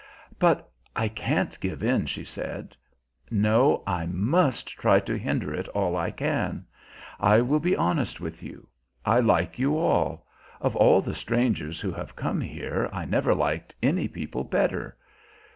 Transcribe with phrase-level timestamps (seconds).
[0.39, 2.75] "But I can't give in," she said.
[3.29, 6.65] "No; I must try to hinder it all I can.
[7.19, 8.67] I will be honest with you.
[9.05, 10.25] I like you all;
[10.59, 14.97] of all the strangers who have come here I never liked any people better.